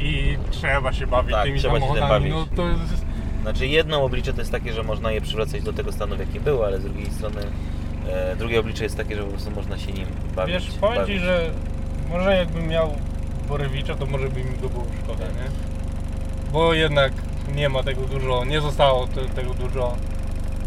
I 0.00 0.36
trzeba 0.50 0.92
się 0.92 1.06
bawić 1.06 1.32
Tak, 1.32 1.44
tymi 1.44 1.58
trzeba 1.58 1.74
się 1.74 1.80
samochodami. 1.80 2.30
bawić. 2.30 2.32
No 2.50 2.56
to 2.56 2.68
jest, 2.68 3.06
Znaczy 3.42 3.66
jedno 3.66 4.02
oblicze 4.04 4.32
to 4.32 4.38
jest 4.40 4.52
takie, 4.52 4.72
że 4.72 4.82
można 4.82 5.12
je 5.12 5.20
przywracać 5.20 5.62
do 5.62 5.72
tego 5.72 5.92
stanu, 5.92 6.16
w 6.16 6.18
jakim 6.18 6.42
było, 6.42 6.66
ale 6.66 6.80
z 6.80 6.82
drugiej 6.84 7.10
strony 7.10 7.40
e, 8.08 8.36
drugie 8.36 8.60
oblicze 8.60 8.84
jest 8.84 8.96
takie, 8.96 9.16
że 9.16 9.22
po 9.22 9.28
prostu 9.30 9.50
można 9.50 9.78
się 9.78 9.92
nim 9.92 10.06
bawić. 10.36 10.54
wiesz, 10.54 10.70
powiem 10.80 10.96
bawić. 10.96 11.16
Ci, 11.18 11.24
że 11.24 11.50
może 12.10 12.36
jakbym 12.36 12.68
miał 12.68 12.90
Borewicza, 13.48 13.94
to 13.94 14.06
może 14.06 14.28
by 14.28 14.44
mi 14.44 14.58
go 14.58 14.68
było 14.68 14.84
szkoda, 15.04 15.24
nie? 15.24 15.50
Bo 16.52 16.74
jednak 16.74 17.12
nie 17.54 17.68
ma 17.68 17.82
tego 17.82 18.02
dużo, 18.02 18.44
nie 18.44 18.60
zostało 18.60 19.06
te, 19.06 19.24
tego 19.24 19.54
dużo. 19.54 19.96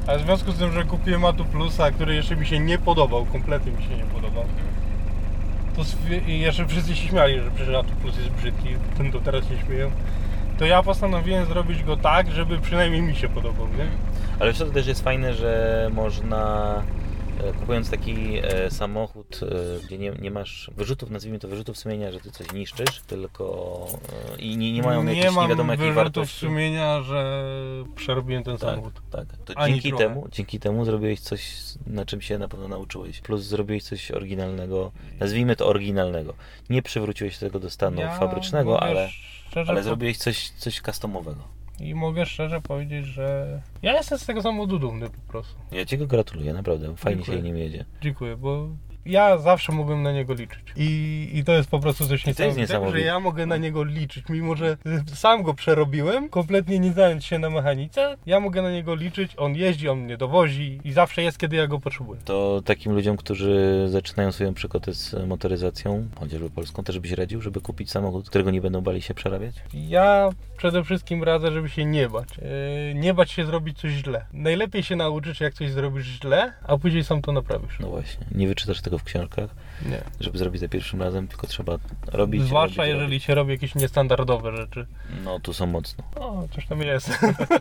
A 0.07 0.17
w 0.17 0.21
związku 0.21 0.51
z 0.51 0.57
tym, 0.57 0.71
że 0.71 0.83
kupiłem 0.83 1.25
Atu 1.25 1.45
Plusa, 1.45 1.91
który 1.91 2.15
jeszcze 2.15 2.35
mi 2.35 2.45
się 2.45 2.59
nie 2.59 2.77
podobał, 2.77 3.25
kompletnie 3.25 3.71
mi 3.71 3.83
się 3.83 3.97
nie 3.97 4.03
podobał. 4.03 4.43
To 5.75 5.81
jeszcze 6.27 6.67
wszyscy 6.67 6.95
się 6.95 7.07
śmiali, 7.07 7.39
że 7.39 7.51
przecież 7.51 7.75
Atu 7.75 7.95
Plus 8.01 8.17
jest 8.17 8.29
brzydki, 8.29 8.69
tym 8.97 9.11
to 9.11 9.19
teraz 9.19 9.47
się 9.47 9.57
śmieją. 9.57 9.91
To 10.57 10.65
ja 10.65 10.83
postanowiłem 10.83 11.45
zrobić 11.45 11.83
go 11.83 11.97
tak, 11.97 12.31
żeby 12.31 12.59
przynajmniej 12.59 13.01
mi 13.01 13.15
się 13.15 13.29
podobał, 13.29 13.67
nie? 13.67 13.85
Ale 14.39 14.53
to 14.53 14.65
też 14.65 14.87
jest 14.87 15.03
fajne, 15.03 15.33
że 15.33 15.89
można 15.93 16.73
kupując 17.59 17.89
taki 17.89 18.37
e, 18.43 18.71
samochód, 18.71 19.39
e, 19.43 19.85
gdzie 19.85 19.97
nie, 19.97 20.11
nie 20.11 20.31
masz 20.31 20.71
wyrzutów, 20.75 21.09
nazwijmy 21.09 21.39
to 21.39 21.47
wyrzutów 21.47 21.77
sumienia, 21.77 22.11
że 22.11 22.19
ty 22.19 22.31
coś 22.31 22.53
niszczysz, 22.53 23.01
tylko 23.07 23.85
e, 24.35 24.41
i 24.41 24.57
nie, 24.57 24.73
nie 24.73 24.81
mają 24.81 25.03
nie 25.03 25.13
jakichś 25.15 25.35
nie 25.37 25.47
wiadomo 25.47 25.71
jakich 25.73 25.85
wyrzutów 25.85 26.03
wartości. 26.03 26.39
sumienia, 26.39 27.01
że 27.01 27.43
przerobiłem 27.95 28.43
ten 28.43 28.57
Tak, 28.57 28.69
samochód. 28.69 28.93
tak. 29.11 29.25
To 29.45 29.57
Ani 29.57 29.73
dzięki 29.73 29.89
trochę. 29.89 30.03
temu, 30.03 30.27
dzięki 30.31 30.59
temu 30.59 30.85
zrobiłeś 30.85 31.19
coś, 31.19 31.51
na 31.87 32.05
czym 32.05 32.21
się 32.21 32.37
na 32.37 32.47
pewno 32.47 32.67
nauczyłeś. 32.67 33.21
Plus 33.21 33.41
zrobiłeś 33.41 33.83
coś 33.83 34.11
oryginalnego, 34.11 34.91
nazwijmy 35.19 35.55
to 35.55 35.67
oryginalnego. 35.67 36.33
Nie 36.69 36.81
przywróciłeś 36.81 37.37
tego 37.37 37.59
do 37.59 37.69
stanu 37.69 38.01
Ja 38.01 38.17
fabrycznego, 38.19 38.83
ale, 38.83 39.09
szczerze 39.49 39.71
ale 39.71 39.83
zrobiłeś 39.83 40.17
coś, 40.17 40.49
coś 40.49 40.81
customowego. 40.81 41.58
I 41.81 41.95
mogę 41.95 42.25
szczerze 42.25 42.61
powiedzieć, 42.61 43.05
że 43.05 43.61
ja 43.81 43.93
jestem 43.93 44.17
z 44.17 44.25
tego 44.25 44.41
samochodu 44.41 44.79
dumny 44.79 45.09
po 45.09 45.31
prostu. 45.31 45.55
Ja 45.71 45.85
Ci 45.85 45.97
go 45.97 46.07
gratuluję, 46.07 46.53
naprawdę. 46.53 46.95
Fajnie 46.95 47.17
Dziękuję. 47.17 47.37
się 47.37 47.43
nim 47.43 47.57
jedzie. 47.57 47.85
Dziękuję, 48.01 48.37
bo 48.37 48.69
ja 49.09 49.37
zawsze 49.37 49.71
mogłem 49.71 50.03
na 50.03 50.11
niego 50.11 50.33
liczyć. 50.33 50.63
I, 50.75 51.29
i 51.33 51.43
to 51.43 51.51
jest 51.51 51.69
po 51.69 51.79
prostu 51.79 52.07
coś 52.07 52.25
niesamowitego, 52.25 52.91
że 52.91 53.01
ja 53.01 53.19
mogę 53.19 53.45
na 53.45 53.57
niego 53.57 53.83
liczyć, 53.83 54.25
mimo 54.29 54.55
że 54.55 54.77
y, 55.11 55.15
sam 55.15 55.43
go 55.43 55.53
przerobiłem, 55.53 56.29
kompletnie 56.29 56.79
nie 56.79 56.91
znając 56.91 57.25
się 57.25 57.39
na 57.39 57.49
mechanice, 57.49 58.17
ja 58.25 58.39
mogę 58.39 58.61
na 58.61 58.71
niego 58.71 58.95
liczyć, 58.95 59.31
on 59.37 59.55
jeździ, 59.55 59.89
on 59.89 59.99
mnie 59.99 60.17
dowozi 60.17 60.79
i 60.83 60.91
zawsze 60.91 61.23
jest, 61.23 61.37
kiedy 61.37 61.55
ja 61.55 61.67
go 61.67 61.79
potrzebuję. 61.79 62.21
To 62.25 62.61
takim 62.65 62.91
ludziom, 62.91 63.17
którzy 63.17 63.85
zaczynają 63.87 64.31
swoją 64.31 64.53
przygodę 64.53 64.93
z 64.93 65.27
motoryzacją, 65.27 66.07
chociażby 66.19 66.49
polską, 66.49 66.83
też 66.83 66.99
byś 66.99 67.11
radził, 67.11 67.41
żeby 67.41 67.61
kupić 67.61 67.91
samochód, 67.91 68.29
którego 68.29 68.51
nie 68.51 68.61
będą 68.61 68.81
bali 68.81 69.01
się 69.01 69.13
przerabiać? 69.13 69.55
Ja 69.73 70.29
przede 70.57 70.83
wszystkim 70.83 71.23
radzę, 71.23 71.51
żeby 71.51 71.69
się 71.69 71.85
nie 71.85 72.09
bać. 72.09 72.27
Yy, 72.37 72.95
nie 72.95 73.13
bać 73.13 73.31
się 73.31 73.45
zrobić 73.45 73.79
coś 73.79 73.91
źle. 73.91 74.25
Najlepiej 74.33 74.83
się 74.83 74.95
nauczyć, 74.95 75.39
jak 75.39 75.53
coś 75.53 75.71
zrobisz 75.71 76.05
źle, 76.05 76.53
a 76.63 76.77
później 76.77 77.03
sam 77.03 77.21
to 77.21 77.31
naprawisz. 77.31 77.79
No 77.79 77.87
właśnie, 77.87 78.25
nie 78.31 78.47
wyczytasz 78.47 78.81
tego 78.81 78.98
w 78.99 79.03
książkach, 79.03 79.49
Nie. 79.85 80.01
żeby 80.19 80.37
zrobić 80.37 80.61
za 80.61 80.67
pierwszym 80.67 81.01
razem, 81.01 81.27
tylko 81.27 81.47
trzeba 81.47 81.77
robić. 82.07 82.43
Zwłaszcza 82.43 82.81
robić, 82.81 82.93
jeżeli 82.95 83.19
się 83.19 83.35
robi 83.35 83.51
jakieś 83.51 83.75
niestandardowe 83.75 84.55
rzeczy. 84.57 84.79
robić. 84.79 85.23
No, 85.25 85.39
tu 85.39 85.53
są 85.53 85.65
mocno. 85.65 86.03
O, 86.15 86.47
coś 86.55 86.67
tam 86.67 86.81
jest. 86.81 87.09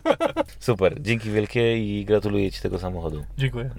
Super, 0.59 1.01
dzięki 1.01 1.31
wielkie 1.31 1.77
i 1.77 2.05
gratuluję 2.05 2.51
Ci 2.51 2.61
tego 2.61 2.79
samochodu. 2.79 3.25
Dziękuję. 3.37 3.69